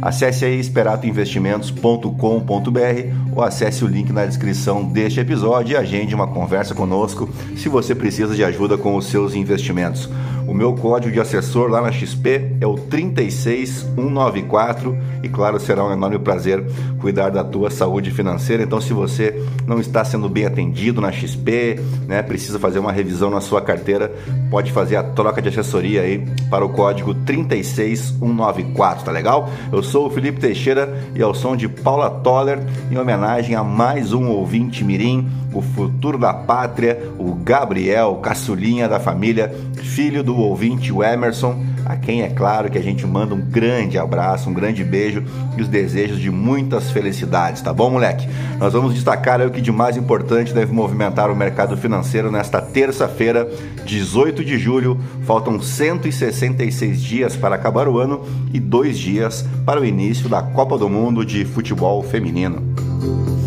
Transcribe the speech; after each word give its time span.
Acesse 0.00 0.44
aí 0.44 0.58
esperatoinvestimentos.com.br 0.58 3.34
ou 3.34 3.42
acesse 3.42 3.84
o 3.84 3.88
link 3.88 4.12
na 4.12 4.26
descrição 4.26 4.84
deste 4.84 5.20
episódio 5.20 5.72
e 5.72 5.76
agende 5.76 6.14
uma 6.14 6.26
conversa 6.26 6.74
conosco 6.74 7.28
se 7.56 7.68
você 7.68 7.94
precisa 7.94 8.34
de 8.34 8.44
ajuda 8.44 8.78
com 8.78 8.96
os 8.96 9.06
seus 9.06 9.34
investimentos. 9.34 10.08
O 10.48 10.54
meu 10.54 10.72
código 10.72 11.12
de 11.12 11.20
assessor 11.20 11.68
lá 11.68 11.82
na 11.82 11.92
XP 11.92 12.56
é 12.58 12.66
o 12.66 12.74
36194 12.74 14.96
e 15.22 15.28
claro, 15.28 15.60
será 15.60 15.84
um 15.84 15.92
enorme 15.92 16.18
prazer 16.18 16.64
cuidar 16.98 17.28
da 17.28 17.44
tua 17.44 17.70
saúde 17.70 18.10
financeira. 18.10 18.62
Então, 18.62 18.80
se 18.80 18.94
você 18.94 19.44
não 19.66 19.78
está 19.78 20.02
sendo 20.06 20.26
bem 20.26 20.46
atendido 20.46 21.02
na 21.02 21.12
XP, 21.12 21.78
né, 22.06 22.22
precisa 22.22 22.58
fazer 22.58 22.78
uma 22.78 22.90
revisão 22.90 23.30
na 23.30 23.42
sua 23.42 23.60
carteira, 23.60 24.10
pode 24.50 24.72
fazer 24.72 24.96
a 24.96 25.02
troca 25.02 25.42
de 25.42 25.50
assessoria 25.50 26.00
aí 26.00 26.26
para 26.48 26.64
o 26.64 26.70
código 26.70 27.12
36194, 27.12 29.04
tá 29.04 29.12
legal? 29.12 29.50
Eu 29.70 29.82
sou 29.82 30.06
o 30.06 30.10
Felipe 30.10 30.40
Teixeira 30.40 30.98
e 31.14 31.22
ao 31.22 31.34
som 31.34 31.54
de 31.56 31.68
Paula 31.68 32.08
Toller, 32.08 32.58
em 32.90 32.96
homenagem 32.96 33.54
a 33.54 33.62
mais 33.62 34.14
um 34.14 34.28
ouvinte 34.28 34.82
mirim, 34.82 35.28
o 35.52 35.60
futuro 35.60 36.16
da 36.18 36.32
pátria, 36.32 36.98
o 37.18 37.34
Gabriel, 37.34 38.14
caçulinha 38.16 38.88
da 38.88 38.98
família, 39.00 39.54
filho 39.76 40.22
do 40.22 40.37
ouvinte 40.40 40.92
o 40.92 41.02
Emerson, 41.02 41.64
a 41.84 41.96
quem 41.96 42.22
é 42.22 42.28
claro 42.28 42.70
que 42.70 42.78
a 42.78 42.82
gente 42.82 43.06
manda 43.06 43.34
um 43.34 43.40
grande 43.40 43.98
abraço, 43.98 44.50
um 44.50 44.52
grande 44.54 44.84
beijo 44.84 45.24
e 45.56 45.62
os 45.62 45.68
desejos 45.68 46.18
de 46.18 46.30
muitas 46.30 46.90
felicidades, 46.90 47.62
tá 47.62 47.72
bom, 47.72 47.90
moleque? 47.90 48.28
Nós 48.58 48.72
vamos 48.72 48.94
destacar 48.94 49.40
o 49.40 49.50
que 49.50 49.60
de 49.60 49.72
mais 49.72 49.96
importante 49.96 50.52
deve 50.52 50.72
movimentar 50.72 51.30
o 51.30 51.36
mercado 51.36 51.76
financeiro 51.76 52.30
nesta 52.30 52.60
terça-feira, 52.60 53.48
18 53.84 54.44
de 54.44 54.58
julho. 54.58 54.98
Faltam 55.24 55.60
166 55.60 57.00
dias 57.00 57.36
para 57.36 57.54
acabar 57.54 57.88
o 57.88 57.98
ano 57.98 58.22
e 58.52 58.60
dois 58.60 58.98
dias 58.98 59.46
para 59.64 59.80
o 59.80 59.84
início 59.84 60.28
da 60.28 60.42
Copa 60.42 60.76
do 60.76 60.88
Mundo 60.88 61.24
de 61.24 61.44
Futebol 61.44 62.02
Feminino. 62.02 63.37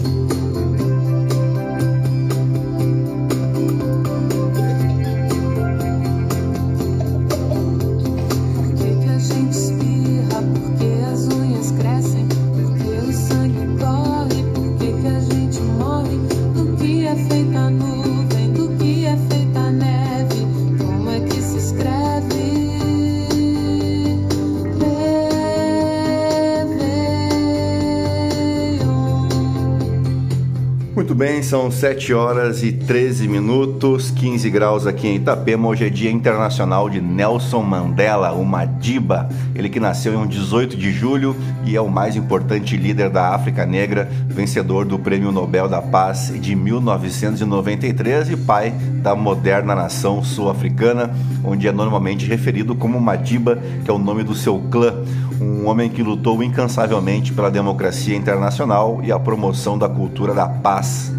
Bem, 31.42 31.44
são 31.44 31.72
7 31.72 32.14
horas 32.14 32.64
e 32.64 32.72
13 32.72 33.28
minutos, 33.28 34.12
15 34.12 34.50
graus 34.50 34.86
aqui 34.86 35.08
em 35.08 35.16
Itapema. 35.16 35.68
Hoje 35.68 35.86
é 35.86 35.90
Dia 35.90 36.12
Internacional 36.12 36.90
de 36.90 37.02
Nelson 37.02 37.62
Mandela, 37.64 38.32
o 38.32 38.46
Madiba. 38.46 39.28
Ele 39.56 39.70
que 39.70 39.80
nasceu 39.80 40.14
em 40.14 40.18
um 40.18 40.28
18 40.28 40.78
de 40.78 40.92
julho 40.92 41.36
e 41.66 41.76
é 41.76 41.82
o 41.82 41.90
mais 41.90 42.16
importante 42.16 42.78
líder 42.78 43.10
da 43.10 43.34
África 43.34 43.66
Negra, 43.66 44.10
vencedor 44.28 44.86
do 44.86 45.00
Prêmio 45.00 45.32
Nobel 45.32 45.68
da 45.68 45.82
Paz 45.82 46.32
de 46.40 46.56
1993 46.56 48.30
e 48.30 48.38
pai 48.38 48.72
da 49.02 49.16
moderna 49.16 49.74
nação 49.74 50.24
sul-africana, 50.24 51.12
onde 51.44 51.68
é 51.68 51.72
normalmente 51.72 52.26
referido 52.28 52.76
como 52.76 53.02
Madiba, 53.02 53.58
que 53.84 53.90
é 53.90 53.94
o 53.94 54.00
nome 54.00 54.24
do 54.24 54.36
seu 54.36 54.60
clã 54.70 55.04
um 55.40 55.68
homem 55.68 55.90
que 55.90 56.04
lutou 56.04 56.44
incansavelmente 56.44 57.34
pela 57.34 57.50
democracia 57.50 58.16
internacional 58.16 59.00
e 59.04 59.12
a 59.12 59.20
promoção 59.20 59.76
da 59.76 59.90
cultura 59.90 60.36
da 60.36 60.48
paz 60.48 61.12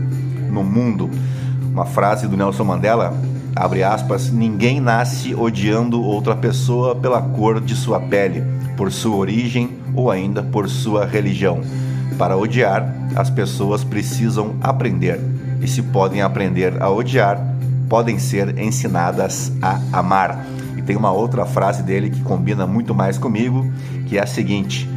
no 0.53 0.63
mundo. 0.63 1.11
Uma 1.73 1.87
frase 1.87 2.29
do 2.29 2.37
Nelson 2.37 2.65
Mandela, 2.65 3.17
abre 3.57 3.83
aspas, 3.83 4.31
ninguém 4.31 4.79
nasce 4.79 5.35
odiando 5.35 6.03
outra 6.03 6.37
pessoa 6.37 6.95
pela 6.95 7.23
cor 7.23 7.61
de 7.61 7.75
sua 7.75 7.99
pele, 7.99 8.45
por 8.77 8.93
sua 8.93 9.17
origem 9.17 9.71
ou 9.95 10.11
ainda 10.11 10.43
por 10.43 10.69
sua 10.69 11.07
religião. 11.07 11.63
Para 12.19 12.37
odiar, 12.37 12.95
as 13.17 13.31
pessoas 13.31 13.83
precisam 13.83 14.55
aprender. 14.61 15.19
E 15.63 15.67
se 15.67 15.83
podem 15.83 16.21
aprender 16.21 16.81
a 16.83 16.91
odiar, 16.91 17.41
podem 17.89 18.19
ser 18.19 18.59
ensinadas 18.59 19.53
a 19.63 19.81
amar. 19.93 20.45
E 20.77 20.83
tem 20.83 20.97
uma 20.97 21.13
outra 21.13 21.47
frase 21.47 21.83
dele 21.83 22.11
que 22.11 22.23
combina 22.23 22.67
muito 22.67 22.95
mais 22.95 23.17
comigo, 23.17 23.71
que 24.07 24.19
é 24.19 24.23
a 24.23 24.27
seguinte: 24.27 24.89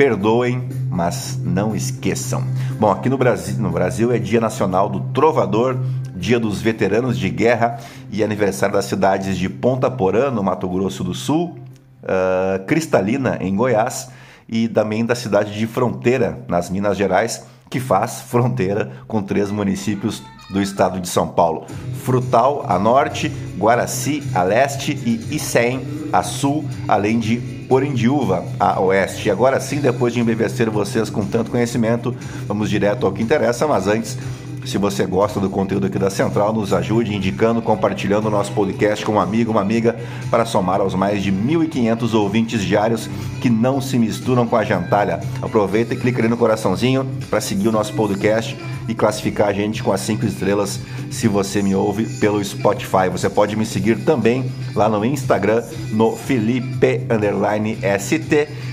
perdoem, 0.00 0.66
mas 0.88 1.38
não 1.44 1.76
esqueçam. 1.76 2.42
Bom, 2.78 2.90
aqui 2.90 3.10
no 3.10 3.18
Brasil, 3.18 3.56
no 3.58 3.68
Brasil 3.68 4.10
é 4.10 4.18
Dia 4.18 4.40
Nacional 4.40 4.88
do 4.88 5.00
Trovador, 5.12 5.76
Dia 6.16 6.40
dos 6.40 6.62
Veteranos 6.62 7.18
de 7.18 7.28
Guerra 7.28 7.78
e 8.10 8.24
aniversário 8.24 8.74
das 8.74 8.86
cidades 8.86 9.36
de 9.36 9.46
Ponta 9.46 9.90
Porã, 9.90 10.30
no 10.30 10.42
Mato 10.42 10.66
Grosso 10.66 11.04
do 11.04 11.12
Sul, 11.12 11.58
uh, 12.02 12.64
Cristalina, 12.64 13.36
em 13.42 13.54
Goiás, 13.54 14.10
e 14.48 14.68
também 14.68 15.04
da 15.04 15.14
cidade 15.14 15.52
de 15.52 15.66
Fronteira, 15.66 16.46
nas 16.48 16.70
Minas 16.70 16.96
Gerais, 16.96 17.44
que 17.68 17.78
faz 17.78 18.22
fronteira 18.22 18.90
com 19.06 19.22
três 19.22 19.50
municípios 19.50 20.22
do 20.48 20.62
estado 20.62 20.98
de 20.98 21.10
São 21.10 21.28
Paulo: 21.28 21.66
Frutal 22.02 22.64
a 22.66 22.78
norte, 22.78 23.30
Guaraci 23.58 24.22
a 24.34 24.42
leste 24.44 24.92
e 24.92 25.36
Icém 25.36 25.86
a 26.10 26.22
sul, 26.22 26.64
além 26.88 27.18
de 27.18 27.59
Orindiúva 27.70 28.44
a 28.58 28.80
oeste. 28.80 29.28
E 29.28 29.30
agora 29.30 29.60
sim, 29.60 29.80
depois 29.80 30.12
de 30.12 30.20
embevecer 30.20 30.68
vocês 30.68 31.08
com 31.08 31.24
tanto 31.24 31.50
conhecimento, 31.50 32.14
vamos 32.46 32.68
direto 32.68 33.06
ao 33.06 33.12
que 33.12 33.22
interessa, 33.22 33.66
mas 33.66 33.86
antes 33.86 34.18
se 34.64 34.76
você 34.76 35.06
gosta 35.06 35.40
do 35.40 35.48
conteúdo 35.48 35.86
aqui 35.86 35.98
da 35.98 36.10
Central, 36.10 36.52
nos 36.52 36.72
ajude 36.72 37.14
indicando, 37.14 37.62
compartilhando 37.62 38.26
o 38.26 38.30
nosso 38.30 38.52
podcast 38.52 39.04
com 39.04 39.12
um 39.12 39.20
amigo, 39.20 39.50
uma 39.50 39.60
amiga, 39.62 39.98
para 40.30 40.44
somar 40.44 40.80
aos 40.80 40.94
mais 40.94 41.22
de 41.22 41.32
1.500 41.32 42.14
ouvintes 42.14 42.62
diários 42.62 43.08
que 43.40 43.48
não 43.48 43.80
se 43.80 43.98
misturam 43.98 44.46
com 44.46 44.56
a 44.56 44.64
gentalha. 44.64 45.20
Aproveita 45.40 45.94
e 45.94 45.96
clica 45.96 46.20
ali 46.20 46.28
no 46.28 46.36
coraçãozinho 46.36 47.06
para 47.30 47.40
seguir 47.40 47.68
o 47.68 47.72
nosso 47.72 47.94
podcast 47.94 48.56
e 48.88 48.94
classificar 48.94 49.48
a 49.48 49.52
gente 49.52 49.82
com 49.82 49.92
as 49.92 50.00
5 50.02 50.24
estrelas 50.26 50.80
se 51.10 51.28
você 51.28 51.62
me 51.62 51.74
ouve 51.74 52.06
pelo 52.18 52.42
Spotify. 52.44 53.08
Você 53.10 53.28
pode 53.28 53.56
me 53.56 53.66
seguir 53.66 54.04
também 54.04 54.50
lá 54.74 54.88
no 54.88 55.04
Instagram, 55.04 55.62
no 55.90 56.16
Felipe_ST. 56.16 56.88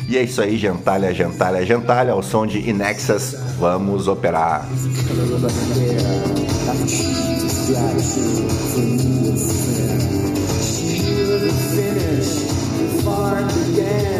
E 0.09 0.17
é 0.17 0.23
isso 0.23 0.41
aí, 0.41 0.57
gentalha, 0.57 1.13
gentalha, 1.13 1.65
gentalha, 1.65 2.13
ao 2.13 2.23
som 2.23 2.47
de 2.47 2.59
Inexas, 2.69 3.35
vamos 3.59 4.07
operar. 4.07 4.65
Muito 12.97 14.16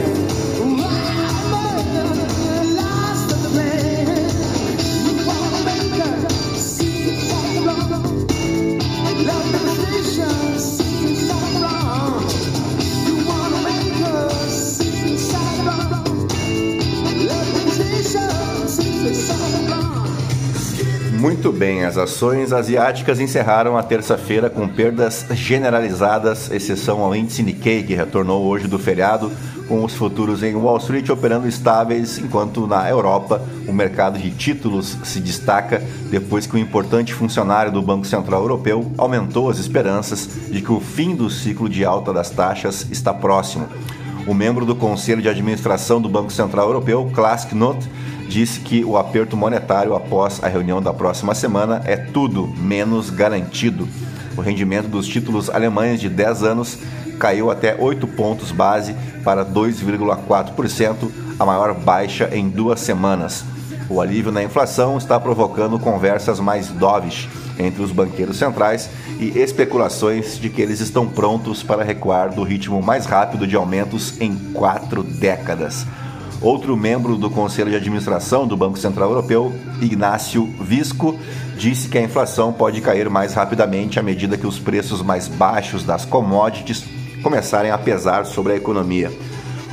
bem, 21.57 21.83
as 21.83 21.97
ações 21.97 22.53
asiáticas 22.53 23.19
encerraram 23.19 23.75
a 23.75 23.81
terça-feira 23.81 24.47
com 24.47 24.67
perdas 24.67 25.25
generalizadas, 25.31 26.51
exceção 26.51 27.01
ao 27.01 27.15
índice 27.15 27.41
Nikkei, 27.41 27.81
que 27.81 27.95
retornou 27.95 28.45
hoje 28.45 28.67
do 28.67 28.77
feriado, 28.77 29.31
com 29.67 29.83
os 29.83 29.95
futuros 29.95 30.43
em 30.43 30.55
Wall 30.55 30.77
Street 30.77 31.09
operando 31.09 31.47
estáveis, 31.47 32.19
enquanto 32.19 32.67
na 32.67 32.87
Europa 32.87 33.41
o 33.67 33.73
mercado 33.73 34.19
de 34.19 34.29
títulos 34.29 34.97
se 35.03 35.19
destaca 35.19 35.83
depois 36.11 36.45
que 36.45 36.55
um 36.55 36.59
importante 36.59 37.13
funcionário 37.13 37.71
do 37.71 37.81
Banco 37.81 38.05
Central 38.05 38.41
Europeu 38.41 38.91
aumentou 38.97 39.49
as 39.49 39.57
esperanças 39.57 40.29
de 40.49 40.61
que 40.61 40.71
o 40.71 40.79
fim 40.79 41.15
do 41.15 41.29
ciclo 41.29 41.67
de 41.67 41.83
alta 41.83 42.13
das 42.13 42.29
taxas 42.29 42.85
está 42.91 43.13
próximo. 43.13 43.67
O 44.27 44.33
membro 44.33 44.65
do 44.65 44.75
Conselho 44.75 45.21
de 45.21 45.29
Administração 45.29 46.01
do 46.01 46.09
Banco 46.09 46.33
Central 46.33 46.67
Europeu, 46.67 47.09
Klaas 47.13 47.45
Knot, 47.45 47.89
disse 48.27 48.59
que 48.59 48.83
o 48.83 48.97
aperto 48.97 49.37
monetário 49.37 49.95
após 49.95 50.43
a 50.43 50.49
reunião 50.49 50.81
da 50.81 50.93
próxima 50.93 51.33
semana 51.33 51.81
é 51.85 51.95
tudo 51.95 52.45
menos 52.45 53.09
garantido. 53.09 53.87
O 54.35 54.41
rendimento 54.41 54.89
dos 54.89 55.07
títulos 55.07 55.49
alemães 55.49 56.01
de 56.01 56.09
10 56.09 56.43
anos 56.43 56.77
caiu 57.17 57.49
até 57.49 57.77
8 57.79 58.05
pontos 58.05 58.51
base 58.51 58.93
para 59.23 59.45
2,4%, 59.45 61.09
a 61.39 61.45
maior 61.45 61.73
baixa 61.73 62.29
em 62.33 62.49
duas 62.49 62.81
semanas. 62.81 63.45
O 63.89 64.01
alívio 64.01 64.31
na 64.31 64.43
inflação 64.43 64.97
está 64.97 65.17
provocando 65.19 65.79
conversas 65.79 66.39
mais 66.39 66.67
dovish 66.67 67.29
entre 67.57 67.81
os 67.81 67.91
banqueiros 67.91 68.37
centrais 68.37 68.89
e 69.17 69.39
especulações 69.39 70.37
de 70.37 70.49
que 70.49 70.61
eles 70.61 70.81
estão 70.81 71.07
prontos 71.07 71.63
para 71.63 71.83
recuar 71.83 72.33
do 72.33 72.43
ritmo 72.43 72.81
mais 72.81 73.05
rápido 73.05 73.47
de 73.47 73.55
aumentos 73.55 74.19
em 74.19 74.35
quatro 74.53 75.01
décadas. 75.03 75.85
Outro 76.41 76.77
membro 76.77 77.15
do 77.15 77.31
Conselho 77.31 77.71
de 77.71 77.77
Administração 77.77 78.45
do 78.45 78.55
Banco 78.55 78.77
Central 78.77 79.09
Europeu, 79.09 79.51
Ignácio 79.81 80.45
Visco, 80.61 81.17
disse 81.57 81.87
que 81.87 81.97
a 81.97 82.01
inflação 82.01 82.53
pode 82.53 82.79
cair 82.81 83.09
mais 83.09 83.33
rapidamente 83.33 83.99
à 83.99 84.03
medida 84.03 84.37
que 84.37 84.45
os 84.45 84.59
preços 84.59 85.01
mais 85.01 85.27
baixos 85.27 85.83
das 85.83 86.05
commodities 86.05 86.83
começarem 87.23 87.71
a 87.71 87.77
pesar 87.77 88.25
sobre 88.25 88.53
a 88.53 88.55
economia. 88.55 89.11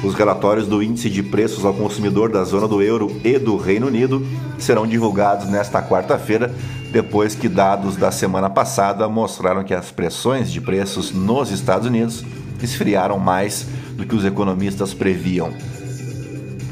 Os 0.04 0.14
relatórios 0.14 0.66
do 0.66 0.82
Índice 0.82 1.08
de 1.08 1.22
Preços 1.22 1.64
ao 1.64 1.72
Consumidor 1.72 2.30
da 2.30 2.44
zona 2.44 2.68
do 2.68 2.82
euro 2.82 3.10
e 3.24 3.38
do 3.38 3.56
Reino 3.56 3.86
Unido 3.86 4.24
serão 4.58 4.86
divulgados 4.86 5.48
nesta 5.48 5.82
quarta-feira, 5.82 6.54
depois 6.92 7.34
que 7.34 7.48
dados 7.48 7.96
da 7.96 8.10
semana 8.10 8.50
passada 8.50 9.08
mostraram 9.08 9.64
que 9.64 9.72
as 9.72 9.90
pressões 9.90 10.52
de 10.52 10.60
preços 10.60 11.10
nos 11.10 11.50
Estados 11.50 11.86
Unidos 11.86 12.22
esfriaram 12.62 13.18
mais 13.18 13.66
do 13.96 14.04
que 14.04 14.14
os 14.14 14.26
economistas 14.26 14.92
previam. 14.92 15.54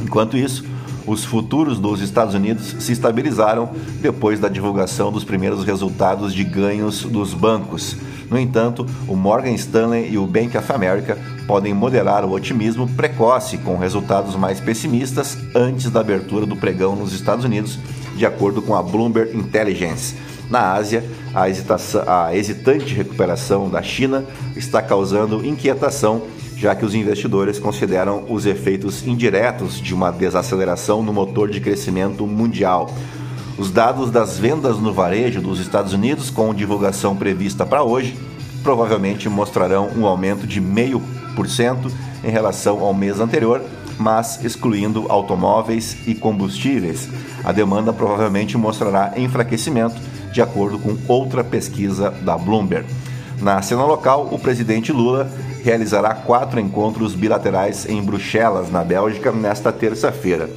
Enquanto 0.02 0.36
isso, 0.36 0.62
os 1.06 1.24
futuros 1.24 1.78
dos 1.78 2.02
Estados 2.02 2.34
Unidos 2.34 2.76
se 2.80 2.92
estabilizaram 2.92 3.70
depois 4.02 4.38
da 4.38 4.48
divulgação 4.48 5.10
dos 5.10 5.24
primeiros 5.24 5.64
resultados 5.64 6.34
de 6.34 6.44
ganhos 6.44 7.02
dos 7.04 7.32
bancos. 7.32 7.96
No 8.32 8.38
entanto, 8.38 8.86
o 9.06 9.14
Morgan 9.14 9.52
Stanley 9.52 10.10
e 10.10 10.16
o 10.16 10.26
Bank 10.26 10.56
of 10.56 10.72
America 10.72 11.18
podem 11.46 11.74
moderar 11.74 12.24
o 12.24 12.30
otimismo 12.32 12.88
precoce 12.88 13.58
com 13.58 13.76
resultados 13.76 14.34
mais 14.36 14.58
pessimistas 14.58 15.36
antes 15.54 15.90
da 15.90 16.00
abertura 16.00 16.46
do 16.46 16.56
pregão 16.56 16.96
nos 16.96 17.12
Estados 17.12 17.44
Unidos, 17.44 17.78
de 18.16 18.24
acordo 18.24 18.62
com 18.62 18.74
a 18.74 18.82
Bloomberg 18.82 19.36
Intelligence. 19.36 20.16
Na 20.48 20.72
Ásia, 20.72 21.04
a, 21.34 21.42
a 22.26 22.34
hesitante 22.34 22.94
recuperação 22.94 23.68
da 23.68 23.82
China 23.82 24.24
está 24.56 24.80
causando 24.80 25.44
inquietação 25.44 26.22
já 26.56 26.76
que 26.76 26.84
os 26.84 26.94
investidores 26.94 27.58
consideram 27.58 28.24
os 28.28 28.46
efeitos 28.46 29.04
indiretos 29.04 29.80
de 29.80 29.92
uma 29.92 30.12
desaceleração 30.12 31.02
no 31.02 31.12
motor 31.12 31.50
de 31.50 31.60
crescimento 31.60 32.24
mundial. 32.24 32.88
Os 33.58 33.70
dados 33.70 34.10
das 34.10 34.38
vendas 34.38 34.78
no 34.78 34.92
varejo 34.92 35.40
dos 35.40 35.60
Estados 35.60 35.92
Unidos, 35.92 36.30
com 36.30 36.54
divulgação 36.54 37.14
prevista 37.14 37.66
para 37.66 37.82
hoje, 37.82 38.16
provavelmente 38.62 39.28
mostrarão 39.28 39.90
um 39.96 40.06
aumento 40.06 40.46
de 40.46 40.60
0,5% 40.60 41.92
em 42.24 42.30
relação 42.30 42.80
ao 42.80 42.94
mês 42.94 43.20
anterior, 43.20 43.62
mas 43.98 44.42
excluindo 44.42 45.06
automóveis 45.08 45.96
e 46.06 46.14
combustíveis. 46.14 47.08
A 47.44 47.52
demanda 47.52 47.92
provavelmente 47.92 48.56
mostrará 48.56 49.12
enfraquecimento, 49.16 50.00
de 50.32 50.40
acordo 50.40 50.78
com 50.78 50.96
outra 51.06 51.44
pesquisa 51.44 52.10
da 52.10 52.38
Bloomberg. 52.38 52.86
Na 53.40 53.60
cena 53.60 53.84
local, 53.84 54.28
o 54.30 54.38
presidente 54.38 54.92
Lula 54.92 55.30
realizará 55.62 56.14
quatro 56.14 56.58
encontros 56.58 57.14
bilaterais 57.14 57.86
em 57.86 58.02
Bruxelas, 58.02 58.70
na 58.70 58.82
Bélgica, 58.82 59.30
nesta 59.30 59.70
terça-feira. 59.70 60.48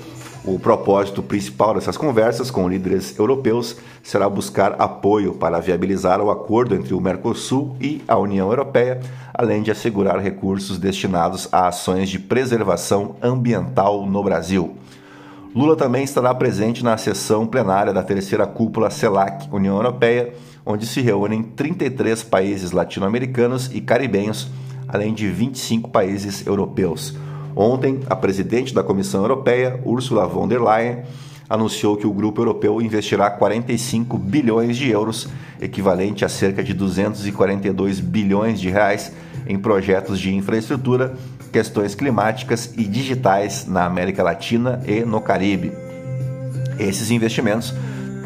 O 0.48 0.60
propósito 0.60 1.24
principal 1.24 1.74
dessas 1.74 1.98
conversas 1.98 2.52
com 2.52 2.70
líderes 2.70 3.18
europeus 3.18 3.78
será 4.04 4.30
buscar 4.30 4.76
apoio 4.78 5.34
para 5.34 5.60
viabilizar 5.60 6.22
o 6.22 6.30
acordo 6.30 6.76
entre 6.76 6.94
o 6.94 7.02
Mercosul 7.02 7.76
e 7.82 8.04
a 8.08 8.16
União 8.16 8.50
Europeia, 8.50 9.00
além 9.34 9.64
de 9.64 9.72
assegurar 9.72 10.20
recursos 10.20 10.78
destinados 10.78 11.50
a 11.52 11.68
ações 11.68 12.10
de 12.10 12.20
preservação 12.20 13.16
ambiental 13.24 14.06
no 14.06 14.24
Brasil. 14.24 14.76
Lula 15.56 15.76
também 15.76 16.04
estará 16.04 16.32
presente 16.36 16.84
na 16.84 16.96
sessão 16.96 17.48
plenária 17.48 17.92
da 17.92 18.04
terceira 18.04 18.46
cúpula 18.46 18.92
CELAC 18.92 19.48
União 19.52 19.78
Europeia, 19.78 20.32
onde 20.64 20.86
se 20.86 21.02
reúnem 21.02 21.42
33 21.42 22.22
países 22.24 22.72
latino-americanos 22.72 23.72
e 23.74 23.82
caribenhos 23.82 24.48
além 24.88 25.14
de 25.14 25.28
25 25.28 25.90
países 25.90 26.46
europeus. 26.46 27.16
Ontem, 27.56 28.02
a 28.10 28.16
presidente 28.16 28.74
da 28.74 28.84
Comissão 28.84 29.22
Europeia, 29.22 29.80
Ursula 29.86 30.28
von 30.28 30.48
der 30.48 30.62
Leyen, 30.62 31.04
anunciou 31.50 31.96
que 31.96 32.06
o 32.06 32.12
grupo 32.12 32.42
europeu 32.42 32.82
investirá 32.82 33.30
45 33.30 34.18
bilhões 34.18 34.76
de 34.76 34.90
euros, 34.90 35.30
equivalente 35.62 36.26
a 36.26 36.30
cerca 36.30 36.64
de 36.64 36.74
242 36.74 38.00
bilhões 38.00 38.60
de 38.60 38.70
reais, 38.70 39.14
em 39.48 39.58
projetos 39.58 40.20
de 40.20 40.34
infraestrutura, 40.34 41.16
questões 41.52 41.96
climáticas 41.96 42.74
e 42.76 42.84
digitais 42.84 43.66
na 43.68 43.86
América 43.86 44.22
Latina 44.22 44.82
e 44.86 45.02
no 45.02 45.22
Caribe. 45.22 45.72
Esses 46.78 47.10
investimentos 47.10 47.74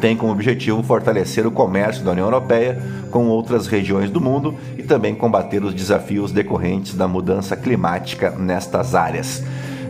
tem 0.00 0.16
como 0.16 0.32
objetivo 0.32 0.82
fortalecer 0.82 1.46
o 1.46 1.50
comércio 1.50 2.02
da 2.02 2.12
União 2.12 2.26
Europeia 2.26 2.82
com 3.10 3.28
outras 3.28 3.66
regiões 3.66 4.10
do 4.10 4.20
mundo 4.20 4.54
e 4.78 4.82
também 4.82 5.14
combater 5.14 5.62
os 5.62 5.74
desafios 5.74 6.32
decorrentes 6.32 6.94
da 6.94 7.06
mudança 7.06 7.56
climática 7.56 8.30
nestas 8.30 8.94
áreas. 8.94 9.42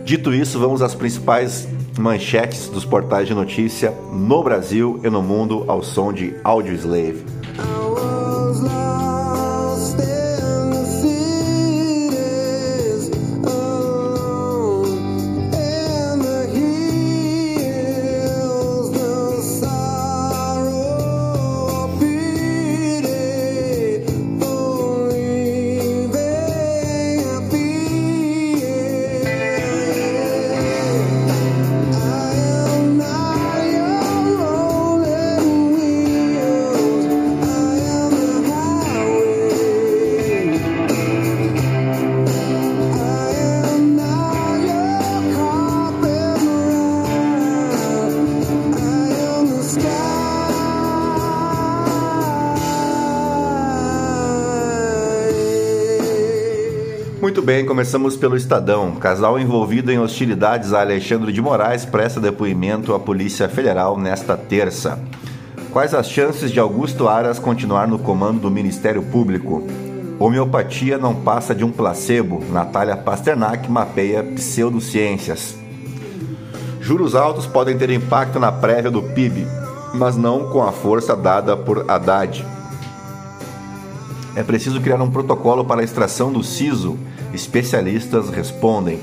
Dito 0.03 0.33
isso, 0.33 0.59
vamos 0.59 0.81
às 0.81 0.93
principais 0.93 1.67
manchetes 1.97 2.67
dos 2.67 2.83
portais 2.83 3.27
de 3.27 3.33
notícia 3.33 3.93
no 4.11 4.43
Brasil 4.43 4.99
e 5.03 5.09
no 5.09 5.21
mundo 5.21 5.63
ao 5.67 5.81
som 5.81 6.11
de 6.11 6.33
Audio 6.43 6.73
Slave. 6.73 7.40
Bem, 57.53 57.65
começamos 57.65 58.15
pelo 58.15 58.37
Estadão. 58.37 58.95
Casal 58.95 59.37
envolvido 59.37 59.91
em 59.91 59.99
hostilidades 59.99 60.71
a 60.71 60.79
Alexandre 60.79 61.33
de 61.33 61.41
Moraes 61.41 61.83
presta 61.83 62.17
depoimento 62.17 62.93
à 62.93 62.99
Polícia 62.99 63.49
Federal 63.49 63.97
nesta 63.97 64.37
terça. 64.37 64.97
Quais 65.69 65.93
as 65.93 66.09
chances 66.09 66.49
de 66.49 66.61
Augusto 66.61 67.09
Aras 67.09 67.39
continuar 67.39 67.89
no 67.89 67.99
comando 67.99 68.39
do 68.39 68.49
Ministério 68.49 69.03
Público? 69.03 69.67
Homeopatia 70.17 70.97
não 70.97 71.13
passa 71.13 71.53
de 71.53 71.65
um 71.65 71.73
placebo. 71.73 72.41
Natália 72.53 72.95
Pasternak 72.95 73.69
mapeia 73.69 74.23
pseudociências. 74.23 75.53
Juros 76.79 77.15
altos 77.15 77.45
podem 77.45 77.77
ter 77.77 77.89
impacto 77.89 78.39
na 78.39 78.53
prévia 78.53 78.89
do 78.89 79.03
PIB, 79.03 79.45
mas 79.93 80.15
não 80.15 80.49
com 80.51 80.63
a 80.63 80.71
força 80.71 81.17
dada 81.17 81.57
por 81.57 81.83
Haddad. 81.91 82.45
É 84.37 84.41
preciso 84.41 84.79
criar 84.79 85.01
um 85.01 85.11
protocolo 85.11 85.65
para 85.65 85.81
a 85.81 85.83
extração 85.83 86.31
do 86.31 86.41
siso 86.41 86.97
Especialistas 87.33 88.29
respondem. 88.29 88.99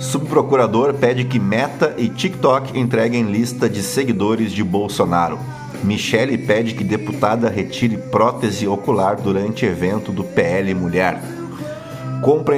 Subprocurador 0.00 0.94
pede 0.94 1.24
que 1.24 1.38
Meta 1.38 1.94
e 1.98 2.08
TikTok 2.08 2.78
entreguem 2.78 3.24
lista 3.24 3.68
de 3.68 3.82
seguidores 3.82 4.50
de 4.50 4.64
Bolsonaro. 4.64 5.38
Michele 5.84 6.36
pede 6.36 6.74
que 6.74 6.82
deputada 6.82 7.48
retire 7.48 7.96
prótese 7.96 8.66
ocular 8.66 9.16
durante 9.16 9.64
evento 9.64 10.10
do 10.10 10.24
PL 10.24 10.74
Mulher. 10.74 11.20
Compra 12.22 12.56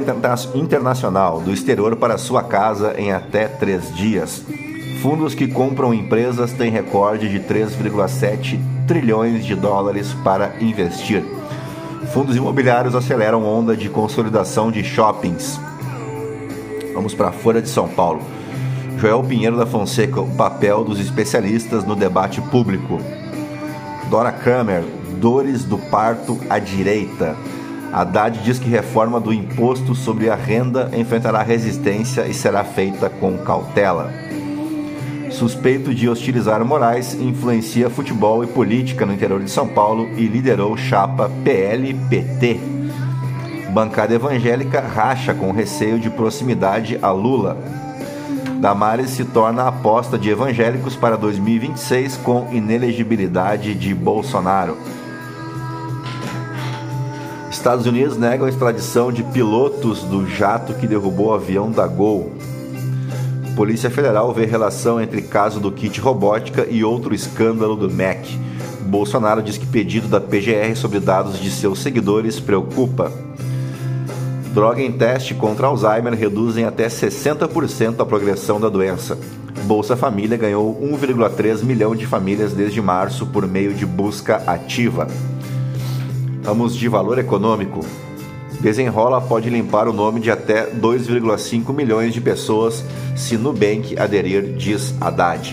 internacional 0.54 1.40
do 1.40 1.52
exterior 1.52 1.94
para 1.96 2.18
sua 2.18 2.42
casa 2.42 2.94
em 2.98 3.12
até 3.12 3.46
três 3.46 3.94
dias. 3.94 4.44
Fundos 5.02 5.34
que 5.34 5.48
compram 5.48 5.92
empresas 5.92 6.52
têm 6.52 6.70
recorde 6.70 7.28
de 7.28 7.40
3,7 7.40 8.58
trilhões 8.86 9.44
de 9.44 9.54
dólares 9.54 10.12
para 10.24 10.54
investir. 10.60 11.24
Fundos 12.12 12.36
imobiliários 12.36 12.94
aceleram 12.94 13.42
onda 13.42 13.74
de 13.74 13.88
consolidação 13.88 14.70
de 14.70 14.84
shoppings. 14.84 15.58
Vamos 16.92 17.14
para 17.14 17.30
a 17.30 17.32
Folha 17.32 17.62
de 17.62 17.70
São 17.70 17.88
Paulo. 17.88 18.20
Joel 18.98 19.22
Pinheiro 19.22 19.56
da 19.56 19.64
Fonseca, 19.64 20.20
o 20.20 20.36
papel 20.36 20.84
dos 20.84 21.00
especialistas 21.00 21.84
no 21.84 21.96
debate 21.96 22.38
público. 22.42 23.00
Dora 24.10 24.30
Kramer, 24.30 24.84
dores 25.18 25.64
do 25.64 25.78
parto 25.78 26.38
à 26.50 26.58
direita. 26.58 27.34
Haddad 27.90 28.40
diz 28.40 28.58
que 28.58 28.68
reforma 28.68 29.18
do 29.18 29.32
imposto 29.32 29.94
sobre 29.94 30.28
a 30.28 30.34
renda 30.34 30.90
enfrentará 30.92 31.42
resistência 31.42 32.26
e 32.26 32.34
será 32.34 32.62
feita 32.62 33.08
com 33.08 33.38
cautela. 33.38 34.12
Suspeito 35.32 35.94
de 35.94 36.08
hostilizar 36.08 36.64
Moraes, 36.64 37.14
influencia 37.14 37.88
futebol 37.88 38.44
e 38.44 38.46
política 38.46 39.06
no 39.06 39.14
interior 39.14 39.42
de 39.42 39.50
São 39.50 39.66
Paulo 39.66 40.08
e 40.16 40.26
liderou 40.26 40.76
chapa 40.76 41.30
PL-PT. 41.42 42.60
Bancada 43.70 44.14
evangélica 44.14 44.80
racha 44.80 45.32
com 45.32 45.50
receio 45.50 45.98
de 45.98 46.10
proximidade 46.10 46.98
a 47.00 47.10
Lula. 47.10 47.56
Damares 48.60 49.10
se 49.10 49.24
torna 49.24 49.66
aposta 49.66 50.18
de 50.18 50.28
evangélicos 50.28 50.94
para 50.94 51.16
2026 51.16 52.18
com 52.18 52.48
inelegibilidade 52.52 53.74
de 53.74 53.94
Bolsonaro. 53.94 54.76
Estados 57.50 57.86
Unidos 57.86 58.16
negam 58.16 58.46
a 58.46 58.50
extradição 58.50 59.10
de 59.10 59.22
pilotos 59.22 60.02
do 60.02 60.26
jato 60.26 60.74
que 60.74 60.86
derrubou 60.86 61.28
o 61.28 61.34
avião 61.34 61.70
da 61.70 61.86
Gol. 61.86 62.32
Polícia 63.56 63.90
Federal 63.90 64.32
vê 64.32 64.46
relação 64.46 65.00
entre 65.00 65.20
caso 65.20 65.60
do 65.60 65.70
kit 65.70 66.00
robótica 66.00 66.66
e 66.70 66.82
outro 66.82 67.14
escândalo 67.14 67.76
do 67.76 67.90
MEC. 67.90 68.38
Bolsonaro 68.86 69.42
diz 69.42 69.58
que 69.58 69.66
pedido 69.66 70.08
da 70.08 70.20
PGR 70.20 70.74
sobre 70.74 70.98
dados 71.00 71.38
de 71.38 71.50
seus 71.50 71.80
seguidores 71.80 72.40
preocupa. 72.40 73.12
Droga 74.54 74.82
em 74.82 74.92
teste 74.92 75.34
contra 75.34 75.66
Alzheimer 75.66 76.14
reduzem 76.14 76.64
até 76.64 76.86
60% 76.88 78.00
a 78.00 78.06
progressão 78.06 78.60
da 78.60 78.68
doença. 78.68 79.18
Bolsa 79.64 79.96
Família 79.96 80.36
ganhou 80.36 80.78
1,3 80.82 81.62
milhão 81.62 81.94
de 81.94 82.06
famílias 82.06 82.52
desde 82.52 82.80
março 82.80 83.26
por 83.26 83.46
meio 83.46 83.72
de 83.74 83.86
busca 83.86 84.42
ativa. 84.46 85.06
Vamos 86.42 86.74
de 86.74 86.88
valor 86.88 87.18
econômico. 87.18 87.80
Desenrola 88.62 89.20
pode 89.20 89.50
limpar 89.50 89.88
o 89.88 89.92
nome 89.92 90.20
de 90.20 90.30
até 90.30 90.66
2,5 90.66 91.74
milhões 91.74 92.14
de 92.14 92.20
pessoas 92.20 92.84
se 93.16 93.36
Nubank 93.36 93.98
aderir, 93.98 94.54
diz 94.54 94.94
Haddad. 95.00 95.52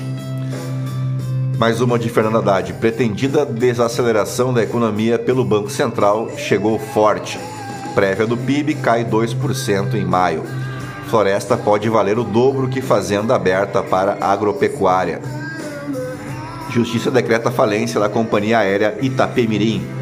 Mais 1.57 1.81
uma 1.81 1.97
de 1.97 2.07
Fernando 2.07 2.37
Haddad. 2.37 2.71
Pretendida 2.73 3.47
desaceleração 3.47 4.53
da 4.53 4.61
economia 4.61 5.17
pelo 5.17 5.43
Banco 5.43 5.71
Central 5.71 6.29
chegou 6.37 6.77
forte. 6.77 7.39
Prévia 7.95 8.27
do 8.27 8.37
PIB 8.37 8.75
cai 8.75 9.03
2% 9.03 9.95
em 9.95 10.05
maio. 10.05 10.43
Floresta 11.07 11.57
pode 11.57 11.89
valer 11.89 12.19
o 12.19 12.23
dobro 12.23 12.69
que 12.69 12.79
fazenda 12.79 13.33
aberta 13.33 13.81
para 13.81 14.19
agropecuária. 14.21 15.19
Justiça 16.69 17.09
decreta 17.09 17.49
falência 17.49 17.99
da 17.99 18.07
companhia 18.07 18.59
aérea 18.59 18.95
Itapemirim. 19.01 19.98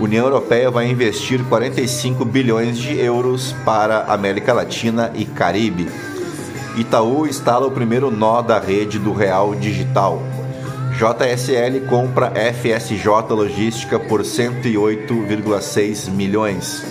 União 0.00 0.24
Europeia 0.24 0.70
vai 0.70 0.90
investir 0.90 1.44
45 1.44 2.24
bilhões 2.24 2.78
de 2.78 2.98
euros 2.98 3.54
para 3.66 4.04
América 4.04 4.54
Latina 4.54 5.12
e 5.14 5.26
Caribe. 5.26 5.88
Itaú 6.78 7.26
instala 7.26 7.66
o 7.66 7.70
primeiro 7.70 8.10
nó 8.10 8.40
da 8.40 8.58
rede 8.58 8.98
do 8.98 9.12
Real 9.12 9.54
Digital. 9.54 10.22
JSL 10.96 11.86
compra 11.86 12.32
FSJ 12.34 13.06
Logística 13.28 13.98
por 13.98 14.22
108,6 14.22 16.10
milhões. 16.10 16.82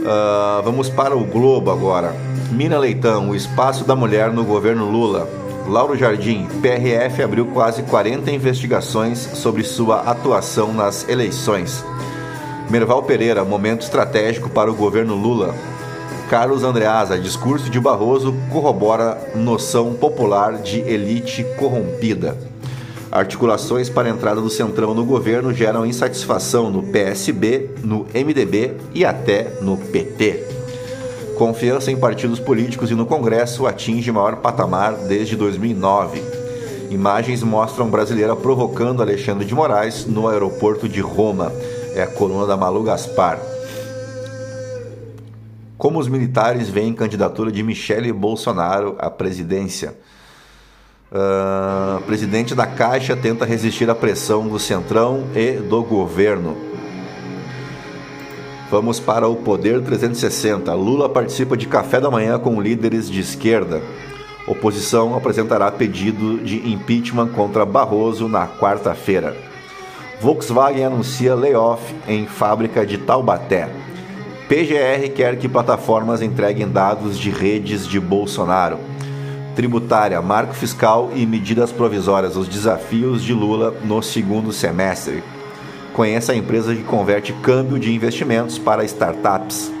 Uh, 0.00 0.62
vamos 0.64 0.88
para 0.88 1.14
o 1.14 1.24
Globo 1.24 1.70
agora. 1.70 2.16
Mina 2.52 2.78
Leitão, 2.78 3.30
o 3.30 3.36
espaço 3.36 3.84
da 3.84 3.94
mulher 3.94 4.32
no 4.32 4.44
governo 4.44 4.90
Lula. 4.90 5.43
Lauro 5.66 5.96
Jardim, 5.96 6.46
PRF 6.60 7.22
abriu 7.22 7.46
quase 7.46 7.82
40 7.84 8.30
investigações 8.30 9.18
sobre 9.18 9.64
sua 9.64 10.00
atuação 10.00 10.74
nas 10.74 11.08
eleições. 11.08 11.82
Merval 12.68 13.02
Pereira, 13.02 13.44
momento 13.44 13.82
estratégico 13.82 14.50
para 14.50 14.70
o 14.70 14.74
governo 14.74 15.14
Lula. 15.14 15.54
Carlos 16.28 16.62
Andreasa, 16.62 17.18
discurso 17.18 17.70
de 17.70 17.80
Barroso 17.80 18.34
corrobora 18.52 19.18
noção 19.34 19.94
popular 19.94 20.54
de 20.54 20.80
elite 20.80 21.44
corrompida. 21.58 22.36
Articulações 23.10 23.88
para 23.88 24.08
a 24.08 24.10
entrada 24.10 24.40
do 24.40 24.50
Centrão 24.50 24.92
no 24.94 25.04
governo 25.04 25.54
geram 25.54 25.86
insatisfação 25.86 26.70
no 26.70 26.82
PSB, 26.82 27.70
no 27.82 28.06
MDB 28.12 28.74
e 28.92 29.04
até 29.04 29.52
no 29.62 29.76
PT. 29.76 30.53
Confiança 31.36 31.90
em 31.90 31.96
partidos 31.96 32.38
políticos 32.38 32.90
e 32.90 32.94
no 32.94 33.06
Congresso 33.06 33.66
atinge 33.66 34.12
maior 34.12 34.36
patamar 34.36 34.94
desde 34.94 35.34
2009. 35.34 36.22
Imagens 36.90 37.42
mostram 37.42 37.90
brasileira 37.90 38.36
provocando 38.36 39.02
Alexandre 39.02 39.44
de 39.44 39.54
Moraes 39.54 40.06
no 40.06 40.28
aeroporto 40.28 40.88
de 40.88 41.00
Roma. 41.00 41.52
É 41.94 42.02
a 42.02 42.06
coluna 42.06 42.46
da 42.46 42.56
Malu 42.56 42.84
Gaspar. 42.84 43.40
Como 45.76 45.98
os 45.98 46.06
militares 46.06 46.68
veem 46.68 46.94
candidatura 46.94 47.50
de 47.50 47.62
Michele 47.64 48.12
Bolsonaro 48.12 48.94
à 48.98 49.10
presidência? 49.10 49.94
Uh, 51.10 52.00
presidente 52.02 52.54
da 52.54 52.66
Caixa 52.66 53.16
tenta 53.16 53.44
resistir 53.44 53.90
à 53.90 53.94
pressão 53.94 54.48
do 54.48 54.58
Centrão 54.58 55.24
e 55.34 55.52
do 55.52 55.82
governo. 55.82 56.73
Vamos 58.74 58.98
para 58.98 59.28
o 59.28 59.36
Poder 59.36 59.80
360. 59.82 60.74
Lula 60.74 61.08
participa 61.08 61.56
de 61.56 61.68
café 61.68 62.00
da 62.00 62.10
manhã 62.10 62.40
com 62.40 62.60
líderes 62.60 63.08
de 63.08 63.20
esquerda. 63.20 63.80
Oposição 64.48 65.16
apresentará 65.16 65.70
pedido 65.70 66.38
de 66.38 66.56
impeachment 66.72 67.28
contra 67.28 67.64
Barroso 67.64 68.26
na 68.26 68.48
quarta-feira. 68.48 69.36
Volkswagen 70.20 70.86
anuncia 70.86 71.36
layoff 71.36 71.94
em 72.08 72.26
fábrica 72.26 72.84
de 72.84 72.98
Taubaté. 72.98 73.68
PGR 74.48 75.08
quer 75.14 75.38
que 75.38 75.48
plataformas 75.48 76.20
entreguem 76.20 76.68
dados 76.68 77.16
de 77.16 77.30
redes 77.30 77.86
de 77.86 78.00
Bolsonaro. 78.00 78.80
Tributária, 79.54 80.20
marco 80.20 80.52
fiscal 80.52 81.12
e 81.14 81.24
medidas 81.24 81.70
provisórias, 81.70 82.34
os 82.34 82.48
desafios 82.48 83.22
de 83.22 83.32
Lula 83.32 83.72
no 83.84 84.02
segundo 84.02 84.52
semestre. 84.52 85.22
Conheça 85.94 86.32
a 86.32 86.36
empresa 86.36 86.74
que 86.74 86.82
converte 86.82 87.32
câmbio 87.34 87.78
de 87.78 87.94
investimentos 87.94 88.58
para 88.58 88.84
startups. 88.84 89.72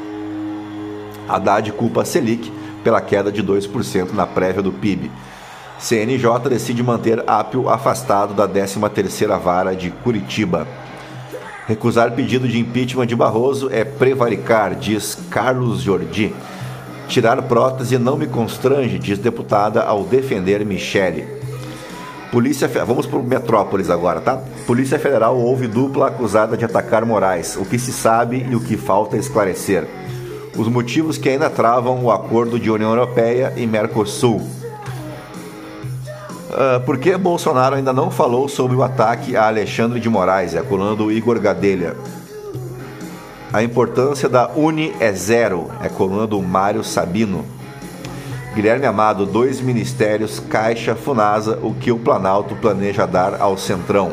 Haddad 1.28 1.72
culpa 1.72 2.02
a 2.02 2.04
Selic 2.04 2.52
pela 2.84 3.00
queda 3.00 3.32
de 3.32 3.42
2% 3.42 4.12
na 4.12 4.24
prévia 4.24 4.62
do 4.62 4.70
PIB. 4.70 5.10
CNJ 5.76 6.48
decide 6.48 6.84
manter 6.84 7.24
Apio 7.26 7.68
afastado 7.68 8.32
da 8.32 8.48
13ª 8.48 9.40
Vara 9.40 9.74
de 9.74 9.90
Curitiba. 9.90 10.68
Recusar 11.66 12.12
pedido 12.12 12.46
de 12.46 12.60
impeachment 12.60 13.06
de 13.06 13.16
Barroso 13.16 13.68
é 13.72 13.82
prevaricar, 13.82 14.76
diz 14.76 15.18
Carlos 15.28 15.80
Jordi. 15.80 16.32
Tirar 17.08 17.42
prótese 17.42 17.98
não 17.98 18.16
me 18.16 18.28
constrange, 18.28 19.00
diz 19.00 19.18
deputada 19.18 19.82
ao 19.82 20.04
defender 20.04 20.64
Michele. 20.64 21.43
Polícia, 22.34 22.66
vamos 22.84 23.06
para 23.06 23.20
o 23.20 23.22
Metrópolis 23.22 23.88
agora, 23.88 24.20
tá? 24.20 24.42
Polícia 24.66 24.98
Federal 24.98 25.38
houve 25.38 25.68
dupla 25.68 26.08
acusada 26.08 26.56
de 26.56 26.64
atacar 26.64 27.06
Moraes, 27.06 27.54
o 27.54 27.64
que 27.64 27.78
se 27.78 27.92
sabe 27.92 28.44
e 28.50 28.56
o 28.56 28.60
que 28.60 28.76
falta 28.76 29.16
esclarecer. 29.16 29.86
Os 30.56 30.66
motivos 30.66 31.16
que 31.16 31.28
ainda 31.28 31.48
travam 31.48 32.02
o 32.02 32.10
acordo 32.10 32.58
de 32.58 32.68
União 32.68 32.90
Europeia 32.90 33.52
e 33.56 33.64
Mercosul. 33.68 34.38
Uh, 36.50 36.80
por 36.84 36.98
que 36.98 37.16
Bolsonaro 37.16 37.76
ainda 37.76 37.92
não 37.92 38.10
falou 38.10 38.48
sobre 38.48 38.74
o 38.74 38.82
ataque 38.82 39.36
a 39.36 39.46
Alexandre 39.46 40.00
de 40.00 40.10
Moraes, 40.10 40.56
é 40.56 40.58
a 40.58 40.64
coluna 40.64 40.96
do 40.96 41.12
Igor 41.12 41.38
Gadelha? 41.38 41.94
A 43.52 43.62
importância 43.62 44.28
da 44.28 44.50
Uni 44.56 44.92
é 44.98 45.12
zero, 45.12 45.70
é 45.80 45.86
a 45.86 45.90
coluna 45.90 46.26
do 46.26 46.42
Mário 46.42 46.82
Sabino. 46.82 47.44
Guilherme 48.54 48.86
Amado, 48.86 49.26
dois 49.26 49.60
ministérios, 49.60 50.38
Caixa, 50.38 50.94
Funasa, 50.94 51.58
o 51.60 51.74
que 51.74 51.90
o 51.90 51.98
Planalto 51.98 52.54
planeja 52.54 53.04
dar 53.04 53.40
ao 53.40 53.58
Centrão. 53.58 54.12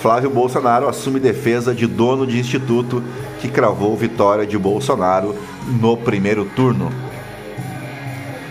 Flávio 0.00 0.30
Bolsonaro 0.30 0.88
assume 0.88 1.20
defesa 1.20 1.72
de 1.72 1.86
dono 1.86 2.26
de 2.26 2.40
instituto 2.40 3.00
que 3.40 3.48
cravou 3.48 3.96
vitória 3.96 4.44
de 4.44 4.58
Bolsonaro 4.58 5.36
no 5.80 5.96
primeiro 5.96 6.44
turno. 6.44 6.90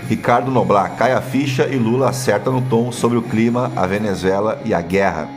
Ricardo 0.08 0.50
Noblar 0.50 0.96
cai 0.96 1.12
a 1.12 1.20
ficha 1.20 1.68
e 1.68 1.76
Lula 1.76 2.10
acerta 2.10 2.50
no 2.50 2.62
tom 2.62 2.90
sobre 2.90 3.18
o 3.18 3.22
clima, 3.22 3.70
a 3.76 3.86
Venezuela 3.86 4.62
e 4.64 4.74
a 4.74 4.80
guerra. 4.80 5.28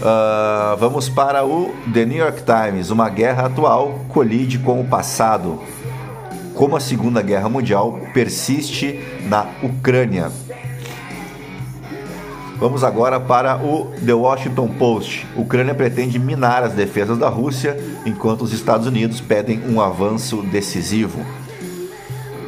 Uh, 0.00 0.76
vamos 0.78 1.10
para 1.10 1.44
o 1.44 1.74
The 1.92 2.06
New 2.06 2.18
York 2.18 2.42
Times. 2.44 2.90
Uma 2.90 3.10
guerra 3.10 3.46
atual 3.46 4.00
colide 4.08 4.58
com 4.58 4.80
o 4.80 4.84
passado 4.84 5.60
como 6.54 6.76
a 6.76 6.80
Segunda 6.80 7.20
Guerra 7.20 7.48
Mundial 7.48 8.00
persiste 8.12 8.98
na 9.28 9.46
Ucrânia. 9.62 10.30
Vamos 12.58 12.84
agora 12.84 13.18
para 13.18 13.56
o 13.56 13.92
The 14.04 14.14
Washington 14.14 14.68
Post. 14.68 15.26
Ucrânia 15.36 15.74
pretende 15.74 16.18
minar 16.18 16.62
as 16.62 16.72
defesas 16.72 17.18
da 17.18 17.28
Rússia, 17.28 17.76
enquanto 18.06 18.42
os 18.42 18.52
Estados 18.52 18.86
Unidos 18.86 19.20
pedem 19.20 19.60
um 19.68 19.80
avanço 19.80 20.40
decisivo. 20.42 21.20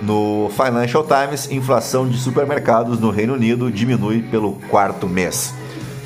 No 0.01 0.49
Financial 0.51 1.05
Times, 1.05 1.51
inflação 1.51 2.09
de 2.09 2.17
supermercados 2.17 3.01
no 3.01 3.11
Reino 3.11 3.35
Unido 3.35 3.71
diminui 3.73 4.23
pelo 4.23 4.53
quarto 4.71 5.09
mês. 5.09 5.53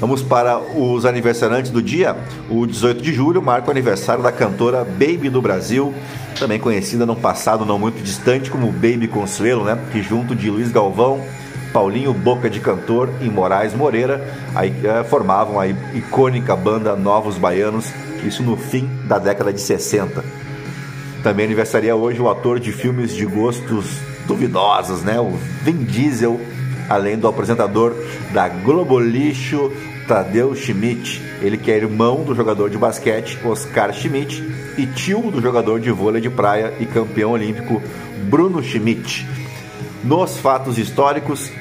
Vamos 0.00 0.22
para 0.22 0.58
os 0.58 1.04
aniversariantes 1.04 1.70
do 1.70 1.82
dia. 1.82 2.16
O 2.48 2.66
18 2.66 3.02
de 3.02 3.12
julho 3.12 3.42
marca 3.42 3.68
o 3.68 3.70
aniversário 3.70 4.22
da 4.22 4.32
cantora 4.32 4.82
Baby 4.82 5.28
do 5.28 5.42
Brasil, 5.42 5.94
também 6.38 6.58
conhecida 6.58 7.04
num 7.04 7.14
passado 7.14 7.66
não 7.66 7.78
muito 7.78 8.02
distante 8.02 8.50
como 8.50 8.72
Baby 8.72 9.08
Consuelo, 9.08 9.62
né? 9.62 9.78
Que 9.92 10.02
junto 10.02 10.34
de 10.34 10.48
Luiz 10.48 10.72
Galvão, 10.72 11.20
Paulinho 11.70 12.14
Boca 12.14 12.48
de 12.48 12.60
Cantor 12.60 13.10
e 13.20 13.26
Moraes 13.26 13.74
Moreira 13.74 14.26
aí, 14.54 14.74
é, 14.82 15.04
formavam 15.04 15.60
a 15.60 15.68
icônica 15.68 16.56
banda 16.56 16.96
Novos 16.96 17.36
Baianos, 17.36 17.92
isso 18.24 18.42
no 18.42 18.56
fim 18.56 18.88
da 19.04 19.18
década 19.18 19.52
de 19.52 19.60
60. 19.60 20.24
Também 21.22 21.44
aniversaria 21.44 21.94
hoje 21.94 22.22
o 22.22 22.30
ator 22.30 22.58
de 22.58 22.72
filmes 22.72 23.14
de 23.14 23.26
gostos 23.26 23.98
duvidosos, 24.26 25.02
né? 25.02 25.20
O 25.20 25.32
Vin 25.62 25.84
Diesel, 25.84 26.40
além 26.88 27.18
do 27.18 27.28
apresentador 27.28 27.94
da 28.32 28.48
Globo 28.48 28.98
Lixo, 28.98 29.70
Tadeu 30.10 30.56
Schmidt, 30.56 31.22
ele 31.40 31.56
que 31.56 31.70
é 31.70 31.76
irmão 31.76 32.24
do 32.24 32.34
jogador 32.34 32.68
de 32.68 32.76
basquete 32.76 33.38
Oscar 33.44 33.92
Schmidt 33.92 34.42
e 34.76 34.84
tio 34.84 35.30
do 35.30 35.40
jogador 35.40 35.78
de 35.78 35.92
vôlei 35.92 36.20
de 36.20 36.28
praia 36.28 36.74
e 36.80 36.84
campeão 36.84 37.30
olímpico 37.30 37.80
Bruno 38.28 38.60
Schmidt. 38.60 39.24
Nos 40.02 40.36
fatos 40.36 40.78
históricos, 40.78 41.52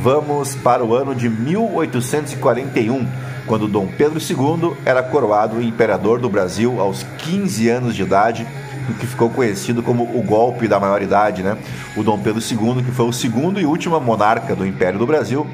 vamos 0.00 0.54
para 0.54 0.82
o 0.82 0.94
ano 0.94 1.14
de 1.14 1.28
1841, 1.28 3.06
quando 3.46 3.68
Dom 3.68 3.86
Pedro 3.86 4.18
II 4.18 4.78
era 4.86 5.02
coroado 5.02 5.60
imperador 5.60 6.18
do 6.20 6.30
Brasil 6.30 6.80
aos 6.80 7.02
15 7.18 7.68
anos 7.68 7.94
de 7.94 8.00
idade, 8.00 8.46
o 8.88 8.94
que 8.94 9.06
ficou 9.06 9.28
conhecido 9.28 9.82
como 9.82 10.04
o 10.04 10.22
golpe 10.22 10.66
da 10.66 10.80
maioridade, 10.80 11.42
né? 11.42 11.58
O 11.94 12.02
Dom 12.02 12.18
Pedro 12.18 12.40
II, 12.40 12.82
que 12.82 12.92
foi 12.92 13.04
o 13.04 13.12
segundo 13.12 13.60
e 13.60 13.66
último 13.66 14.00
monarca 14.00 14.56
do 14.56 14.66
Império 14.66 14.98
do 14.98 15.06
Brasil, 15.06 15.46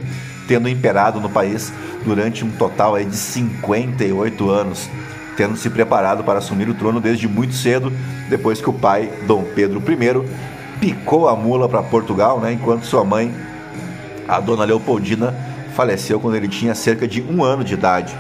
tendo 0.47 0.69
imperado 0.69 1.21
no 1.21 1.29
país 1.29 1.73
durante 2.05 2.45
um 2.45 2.51
total 2.51 2.99
de 3.03 3.17
58 3.17 4.51
anos, 4.51 4.89
tendo 5.37 5.57
se 5.57 5.69
preparado 5.71 6.25
para 6.25 6.39
assumir 6.39 6.69
o 6.69 6.75
trono 6.75 7.01
desde 7.01 7.29
muito 7.29 7.55
cedo, 7.55 7.93
depois 8.29 8.61
que 8.61 8.71
o 8.71 8.73
pai, 8.73 9.11
Dom 9.27 9.45
Pedro 9.55 9.81
I, 9.81 10.79
picou 10.81 11.29
a 11.29 11.37
mula 11.37 11.69
para 11.69 11.83
Portugal, 11.83 12.41
né, 12.41 12.53
enquanto 12.53 12.85
sua 12.85 13.05
mãe, 13.05 13.35
a 14.29 14.41
dona 14.41 14.65
Leopoldina, 14.65 15.35
faleceu 15.75 16.19
quando 16.19 16.37
ele 16.37 16.49
tinha 16.49 16.75
cerca 16.75 17.07
de 17.07 17.23
um 17.23 17.45
ano 17.45 17.63
de 17.63 17.75
idade. 17.75 18.17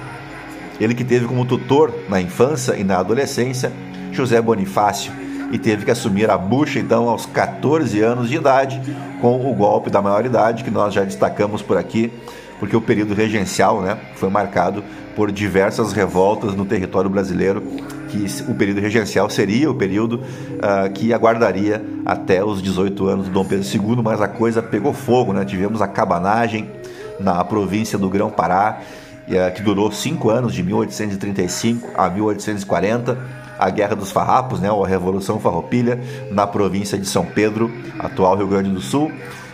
Ele 0.78 0.94
que 0.94 1.04
teve 1.04 1.26
como 1.26 1.44
tutor 1.44 1.92
na 2.08 2.20
infância 2.20 2.76
e 2.76 2.84
na 2.84 2.98
adolescência 2.98 3.72
José 4.12 4.40
Bonifácio 4.40 5.25
e 5.52 5.58
teve 5.58 5.84
que 5.84 5.90
assumir 5.90 6.30
a 6.30 6.36
bucha 6.36 6.78
então 6.78 7.08
aos 7.08 7.26
14 7.26 8.00
anos 8.00 8.28
de 8.28 8.36
idade 8.36 8.80
com 9.20 9.50
o 9.50 9.54
golpe 9.54 9.90
da 9.90 10.02
maioridade 10.02 10.64
que 10.64 10.70
nós 10.70 10.92
já 10.92 11.04
destacamos 11.04 11.62
por 11.62 11.76
aqui 11.76 12.12
porque 12.58 12.76
o 12.76 12.80
período 12.80 13.14
regencial 13.14 13.82
né, 13.82 13.98
foi 14.16 14.28
marcado 14.30 14.82
por 15.14 15.32
diversas 15.32 15.92
revoltas 15.92 16.54
no 16.54 16.64
território 16.64 17.08
brasileiro, 17.08 17.62
que 18.08 18.26
o 18.50 18.54
período 18.54 18.80
regencial 18.80 19.28
seria 19.30 19.70
o 19.70 19.74
período 19.74 20.16
uh, 20.16 20.90
que 20.92 21.12
aguardaria 21.12 21.84
até 22.04 22.44
os 22.44 22.62
18 22.62 23.06
anos 23.06 23.26
do 23.26 23.32
Dom 23.32 23.44
Pedro 23.44 23.66
II, 23.66 24.02
mas 24.02 24.20
a 24.20 24.28
coisa 24.28 24.62
pegou 24.62 24.92
fogo, 24.92 25.32
né? 25.32 25.44
tivemos 25.44 25.80
a 25.80 25.88
cabanagem 25.88 26.70
na 27.18 27.42
província 27.44 27.98
do 27.98 28.08
Grão-Pará, 28.08 28.80
uh, 29.26 29.54
que 29.54 29.62
durou 29.62 29.90
cinco 29.90 30.30
anos, 30.30 30.52
de 30.52 30.62
1835 30.62 31.90
a 31.96 32.08
1840, 32.10 33.18
a 33.58 33.70
Guerra 33.70 33.94
dos 33.96 34.10
Farrapos, 34.10 34.60
né, 34.60 34.70
ou 34.70 34.84
a 34.84 34.88
Revolução 34.88 35.40
Farroupilha, 35.40 36.00
na 36.30 36.46
província 36.46 36.98
de 36.98 37.06
São 37.06 37.24
Pedro, 37.24 37.70
atual 37.98 38.36
Rio 38.36 38.46
Grande 38.46 38.70
do 38.70 38.80
Sul, 38.80 39.10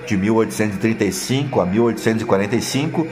de 0.06 0.16
1835 0.16 1.60
a 1.60 1.66
1845, 1.66 3.06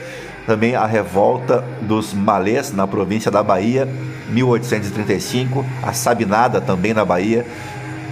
também 0.46 0.74
a 0.74 0.86
revolta 0.86 1.64
dos 1.82 2.12
malês 2.12 2.72
na 2.72 2.86
província 2.86 3.30
da 3.30 3.42
Bahia, 3.42 3.88
1835, 4.30 5.64
a 5.82 5.92
Sabinada 5.92 6.60
também 6.60 6.92
na 6.92 7.04
Bahia, 7.04 7.46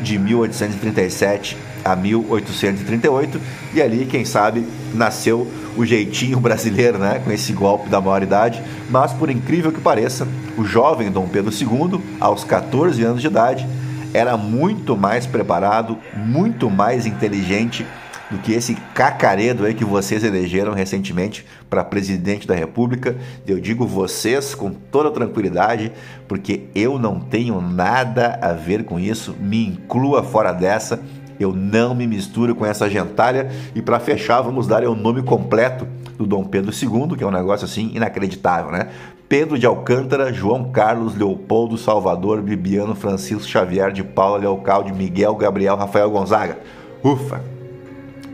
de 0.03 0.19
1837 0.19 1.57
a 1.85 1.97
1838, 1.97 3.41
e 3.75 3.83
ali, 3.83 4.07
quem 4.07 4.25
sabe, 4.25 4.65
nasceu 4.95 5.47
o 5.77 5.85
jeitinho 5.85 6.39
brasileiro, 6.41 6.99
né, 6.99 7.21
com 7.25 7.31
esse 7.31 7.53
golpe 7.53 7.89
da 7.89 8.01
maioridade, 8.01 8.63
mas 8.91 9.13
por 9.13 9.31
incrível 9.31 9.73
que 9.73 9.81
pareça, 9.81 10.27
o 10.57 10.65
jovem 10.65 11.11
Dom 11.11 11.29
Pedro 11.29 11.53
II, 11.53 12.01
aos 12.21 12.45
14 12.45 13.03
anos 13.03 13.21
de 13.21 13.27
idade, 13.27 13.67
era 14.13 14.37
muito 14.37 14.97
mais 14.97 15.27
preparado, 15.27 15.99
muito 16.17 16.71
mais 16.71 17.07
inteligente 17.07 17.87
do 18.31 18.39
que 18.39 18.53
esse 18.53 18.75
cacaredo 18.95 19.65
aí 19.65 19.75
que 19.75 19.85
vocês 19.85 20.23
elegeram 20.23 20.73
recentemente 20.75 21.47
para 21.69 21.85
presidente 21.85 22.47
da 22.47 22.55
República. 22.55 23.17
Eu 23.47 23.61
digo 23.61 23.87
vocês 23.87 24.55
com 24.55 24.71
toda 24.71 25.11
tranquilidade, 25.11 25.93
porque 26.27 26.65
eu 26.75 26.99
não 26.99 27.21
tenho 27.21 27.61
nada 27.61 28.39
a 28.43 28.53
ver 28.53 28.85
com 28.85 28.99
isso. 28.99 29.35
Me 29.41 29.67
inclua 29.67 30.23
fora 30.23 30.53
dessa. 30.53 31.01
Eu 31.39 31.53
não 31.53 31.95
me 31.95 32.07
misturo 32.07 32.55
com 32.55 32.67
essa 32.67 32.89
gentalha. 32.89 33.51
E 33.75 33.83
para 33.83 34.01
fechar, 34.01 34.41
vamos 34.41 34.67
dar 34.67 34.85
o 34.85 34.95
nome 34.95 35.23
completo 35.23 35.87
do 36.17 36.27
Dom 36.27 36.45
Pedro 36.45 36.73
II, 36.73 37.17
que 37.17 37.23
é 37.23 37.27
um 37.27 37.31
negócio 37.31 37.65
assim 37.65 37.91
inacreditável, 37.95 38.73
né? 38.73 38.89
Pedro 39.29 39.59
de 39.59 39.67
Alcântara, 39.67 40.33
João 40.33 40.71
Carlos, 40.73 41.15
Leopoldo, 41.15 41.77
Salvador, 41.77 42.41
Bibiano, 42.41 42.95
Francisco 42.95 43.47
Xavier 43.47 43.93
de 43.93 44.03
Paula, 44.03 44.39
Leocalde, 44.39 44.91
Miguel, 44.91 45.35
Gabriel, 45.35 45.77
Rafael 45.77 46.11
Gonzaga. 46.11 46.59
Ufa! 47.05 47.43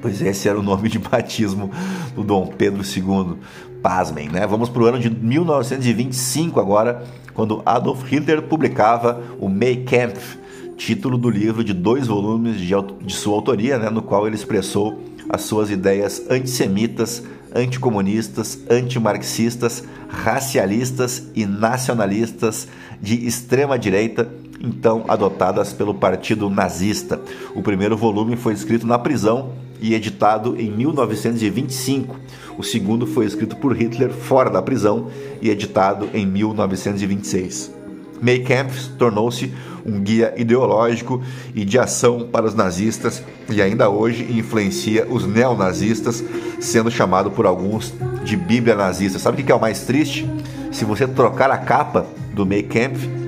Pois 0.00 0.22
esse 0.22 0.48
era 0.48 0.58
o 0.58 0.62
nome 0.62 0.88
de 0.88 0.98
batismo 1.00 1.70
do 2.14 2.22
Dom 2.22 2.46
Pedro 2.46 2.82
II. 2.82 3.38
Pasmem, 3.82 4.28
né? 4.28 4.46
Vamos 4.46 4.68
para 4.68 4.82
o 4.82 4.86
ano 4.86 4.98
de 4.98 5.10
1925 5.10 6.60
agora, 6.60 7.04
quando 7.34 7.60
Adolf 7.66 8.04
Hitler 8.04 8.42
publicava 8.42 9.20
o 9.40 9.48
Mein 9.48 9.84
Kampf, 9.84 10.38
título 10.76 11.16
do 11.16 11.30
livro 11.30 11.62
de 11.62 11.72
dois 11.72 12.06
volumes 12.06 12.58
de, 12.58 12.74
de 13.02 13.14
sua 13.14 13.34
autoria, 13.34 13.78
né, 13.78 13.90
no 13.90 14.02
qual 14.02 14.26
ele 14.26 14.36
expressou 14.36 15.00
as 15.28 15.42
suas 15.42 15.70
ideias 15.70 16.22
antissemitas, 16.30 17.22
anticomunistas, 17.54 18.60
antimarxistas, 18.68 19.84
racialistas 20.08 21.30
e 21.34 21.46
nacionalistas 21.46 22.68
de 23.00 23.26
extrema 23.26 23.78
direita, 23.78 24.28
então 24.60 25.04
adotadas 25.08 25.72
pelo 25.72 25.94
partido 25.94 26.50
nazista. 26.50 27.20
O 27.54 27.62
primeiro 27.62 27.96
volume 27.96 28.36
foi 28.36 28.52
escrito 28.52 28.86
na 28.86 28.98
prisão 28.98 29.52
e 29.80 29.94
editado 29.94 30.58
em 30.58 30.70
1925. 30.70 32.16
O 32.56 32.62
segundo 32.62 33.06
foi 33.06 33.26
escrito 33.26 33.56
por 33.56 33.76
Hitler 33.76 34.10
fora 34.10 34.50
da 34.50 34.62
prisão 34.62 35.08
e 35.40 35.50
editado 35.50 36.08
em 36.14 36.26
1926. 36.26 37.72
May 38.20 38.40
Kampf 38.40 38.90
tornou-se 38.96 39.52
um 39.84 40.00
guia 40.00 40.32
ideológico 40.36 41.22
e 41.54 41.64
de 41.64 41.78
ação 41.78 42.28
para 42.30 42.46
os 42.46 42.54
nazistas 42.54 43.22
e 43.50 43.60
ainda 43.60 43.88
hoje 43.90 44.26
influencia 44.30 45.06
os 45.08 45.26
neonazistas, 45.26 46.24
sendo 46.60 46.90
chamado 46.90 47.30
por 47.30 47.46
alguns 47.46 47.92
de 48.24 48.36
Bíblia 48.36 48.74
nazista. 48.74 49.18
Sabe 49.18 49.42
o 49.42 49.44
que 49.44 49.52
é 49.52 49.54
o 49.54 49.60
mais 49.60 49.82
triste? 49.82 50.28
Se 50.72 50.84
você 50.84 51.06
trocar 51.06 51.50
a 51.50 51.58
capa 51.58 52.06
do 52.32 52.46
May 52.46 52.62
Kampf 52.62 53.24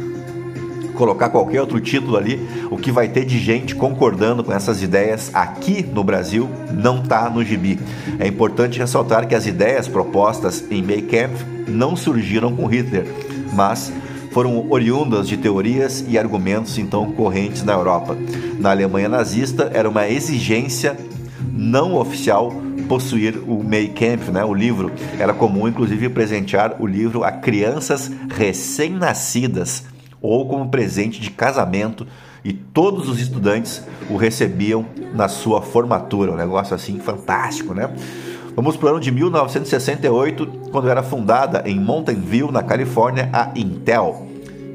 colocar 0.96 1.28
qualquer 1.28 1.60
outro 1.60 1.78
título 1.78 2.16
ali, 2.16 2.48
o 2.70 2.76
que 2.76 2.90
vai 2.90 3.06
ter 3.06 3.24
de 3.24 3.38
gente 3.38 3.74
concordando 3.74 4.42
com 4.42 4.52
essas 4.52 4.82
ideias 4.82 5.30
aqui 5.32 5.82
no 5.82 6.02
Brasil 6.02 6.48
não 6.72 7.02
está 7.02 7.30
no 7.30 7.44
gibi. 7.44 7.78
É 8.18 8.26
importante 8.26 8.78
ressaltar 8.78 9.28
que 9.28 9.34
as 9.34 9.46
ideias 9.46 9.86
propostas 9.86 10.64
em 10.70 10.82
May 10.82 11.02
Kampf 11.02 11.44
não 11.68 11.94
surgiram 11.94 12.56
com 12.56 12.66
Hitler, 12.66 13.06
mas 13.52 13.92
foram 14.36 14.66
oriundas 14.68 15.26
de 15.26 15.38
teorias 15.38 16.04
e 16.06 16.18
argumentos 16.18 16.76
então 16.76 17.10
correntes 17.10 17.62
na 17.62 17.72
Europa. 17.72 18.14
Na 18.58 18.70
Alemanha 18.70 19.08
nazista 19.08 19.70
era 19.72 19.88
uma 19.88 20.06
exigência 20.10 20.94
não 21.54 21.94
oficial 21.94 22.52
possuir 22.86 23.38
o 23.48 23.64
May 23.64 23.88
Kampf, 23.88 24.30
né, 24.30 24.44
o 24.44 24.52
livro. 24.52 24.92
Era 25.18 25.32
comum, 25.32 25.66
inclusive, 25.66 26.10
presentear 26.10 26.76
o 26.78 26.86
livro 26.86 27.24
a 27.24 27.32
crianças 27.32 28.12
recém-nascidas 28.28 29.84
ou 30.20 30.46
como 30.46 30.68
presente 30.68 31.18
de 31.18 31.30
casamento 31.30 32.06
e 32.44 32.52
todos 32.52 33.08
os 33.08 33.18
estudantes 33.18 33.82
o 34.10 34.16
recebiam 34.16 34.84
na 35.14 35.28
sua 35.28 35.62
formatura. 35.62 36.32
Um 36.32 36.36
negócio 36.36 36.74
assim 36.74 36.98
fantástico, 36.98 37.72
né? 37.72 37.90
Vamos 38.56 38.74
para 38.74 38.86
o 38.86 38.90
ano 38.92 39.00
de 39.00 39.12
1968, 39.12 40.70
quando 40.72 40.88
era 40.88 41.02
fundada 41.02 41.62
em 41.66 41.78
Mountain 41.78 42.22
View, 42.22 42.50
na 42.50 42.62
Califórnia, 42.62 43.28
a 43.30 43.50
Intel. 43.54 44.26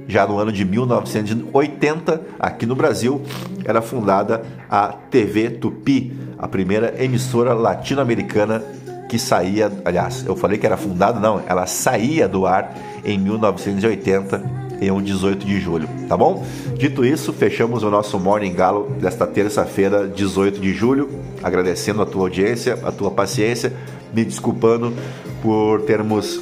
Já 0.07 0.27
no 0.27 0.37
ano 0.37 0.51
de 0.51 0.63
1980, 0.63 2.21
aqui 2.39 2.67
no 2.67 2.75
Brasil, 2.75 3.23
era 3.65 3.81
fundada 3.81 4.43
a 4.69 4.89
TV 4.89 5.49
Tupi, 5.49 6.13
a 6.37 6.47
primeira 6.47 7.03
emissora 7.03 7.55
latino-americana 7.55 8.61
que 9.09 9.17
saía, 9.17 9.71
aliás, 9.83 10.23
eu 10.27 10.35
falei 10.35 10.59
que 10.59 10.65
era 10.67 10.77
fundada, 10.77 11.19
não, 11.19 11.41
ela 11.47 11.65
saía 11.65 12.27
do 12.27 12.45
ar 12.45 12.75
em 13.03 13.17
1980 13.17 14.60
em 14.81 14.89
um 14.89 15.01
18 15.01 15.45
de 15.45 15.59
julho, 15.59 15.87
tá 16.09 16.17
bom? 16.17 16.43
Dito 16.75 17.05
isso, 17.05 17.31
fechamos 17.31 17.83
o 17.83 17.91
nosso 17.91 18.19
Morning 18.19 18.51
Galo 18.51 18.89
desta 18.99 19.27
terça-feira, 19.27 20.07
18 20.07 20.59
de 20.59 20.73
julho, 20.73 21.07
agradecendo 21.43 22.01
a 22.01 22.05
tua 22.05 22.23
audiência, 22.23 22.79
a 22.83 22.91
tua 22.91 23.11
paciência, 23.11 23.71
me 24.11 24.25
desculpando 24.25 24.91
por 25.41 25.81
termos 25.83 26.41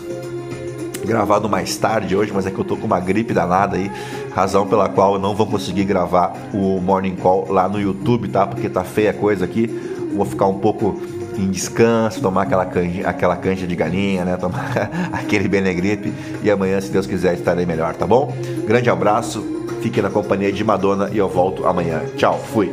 gravado 1.06 1.50
mais 1.50 1.76
tarde 1.76 2.16
hoje, 2.16 2.32
mas 2.34 2.46
é 2.46 2.52
que 2.52 2.60
eu 2.60 2.64
tô 2.64 2.78
com 2.78 2.86
uma 2.86 3.00
gripe 3.00 3.34
danada 3.34 3.76
aí, 3.76 3.92
razão 4.34 4.66
pela 4.68 4.88
qual 4.88 5.16
eu 5.16 5.20
não 5.20 5.36
vou 5.36 5.46
conseguir 5.46 5.84
gravar 5.84 6.34
o 6.54 6.80
Morning 6.80 7.16
Call 7.16 7.52
lá 7.52 7.68
no 7.68 7.80
YouTube, 7.80 8.30
tá? 8.30 8.48
Porque 8.48 8.70
tá 8.70 8.84
feia 8.84 9.12
a 9.12 9.14
coisa 9.14 9.44
aqui. 9.44 9.68
Vou 10.16 10.26
ficar 10.26 10.48
um 10.48 10.60
pouco 10.60 11.02
em 11.40 11.50
descanso, 11.50 12.22
tomar 12.22 12.44
aquela 12.44 12.66
canja, 12.66 13.08
aquela 13.08 13.36
canja 13.36 13.66
de 13.66 13.76
galinha, 13.76 14.26
né? 14.26 14.38
Tomar 14.38 14.90
aquele 15.12 15.48
Benegripe 15.48 16.14
e 16.44 16.52
amanhã, 16.52 16.80
se 16.82 16.92
Deus 16.92 17.08
quiser, 17.08 17.34
estarei 17.34 17.66
melhor, 17.66 17.96
tá 17.96 18.06
bom? 18.06 18.34
Grande 18.66 18.90
abraço, 18.90 19.44
fique 19.82 20.02
na 20.02 20.10
companhia 20.10 20.52
de 20.52 20.64
Madonna 20.64 21.10
e 21.12 21.18
eu 21.18 21.30
volto 21.30 21.66
amanhã. 21.66 22.02
Tchau, 22.16 22.40
fui! 22.54 22.72